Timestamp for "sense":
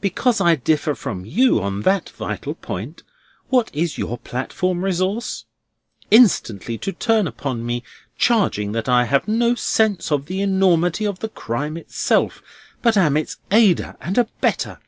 9.54-10.10